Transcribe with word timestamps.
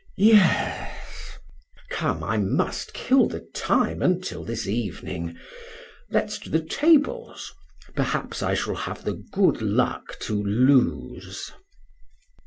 "Yes!... 0.17 1.37
Come, 1.91 2.23
I 2.23 2.37
must 2.37 2.91
kill 2.91 3.27
the 3.27 3.47
time 3.53 4.01
until 4.01 4.43
this 4.43 4.67
evening. 4.67 5.37
Let's 6.09 6.39
to 6.39 6.49
the 6.49 6.59
tables.... 6.59 7.53
Perhaps 7.95 8.41
I 8.41 8.55
shall 8.55 8.73
have 8.73 9.03
the 9.03 9.13
good 9.31 9.61
luck 9.61 10.17
to 10.21 10.43
lose." 10.43 11.51